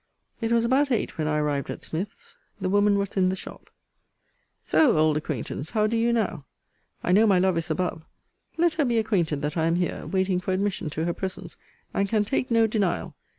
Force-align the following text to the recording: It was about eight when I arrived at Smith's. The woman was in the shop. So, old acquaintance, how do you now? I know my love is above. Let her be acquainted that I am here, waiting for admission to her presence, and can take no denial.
It 0.41 0.51
was 0.51 0.65
about 0.65 0.89
eight 0.89 1.19
when 1.19 1.27
I 1.27 1.37
arrived 1.37 1.69
at 1.69 1.83
Smith's. 1.83 2.35
The 2.59 2.69
woman 2.71 2.97
was 2.97 3.09
in 3.17 3.29
the 3.29 3.35
shop. 3.35 3.69
So, 4.63 4.97
old 4.97 5.15
acquaintance, 5.15 5.69
how 5.69 5.85
do 5.85 5.95
you 5.95 6.11
now? 6.11 6.43
I 7.03 7.11
know 7.11 7.27
my 7.27 7.37
love 7.37 7.55
is 7.55 7.69
above. 7.69 8.01
Let 8.57 8.73
her 8.73 8.85
be 8.85 8.97
acquainted 8.97 9.43
that 9.43 9.57
I 9.57 9.67
am 9.67 9.75
here, 9.75 10.07
waiting 10.07 10.39
for 10.39 10.53
admission 10.53 10.89
to 10.89 11.05
her 11.05 11.13
presence, 11.13 11.55
and 11.93 12.09
can 12.09 12.25
take 12.25 12.49
no 12.49 12.65
denial. 12.65 13.13